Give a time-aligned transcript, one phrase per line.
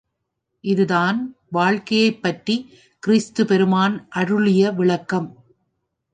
[0.63, 1.35] இதுதான்
[1.49, 2.67] வாழ்க்கையைப் பற்றிக்
[2.99, 5.29] கிறிஸ்து பெருமான் அருளிய விளக்கம்.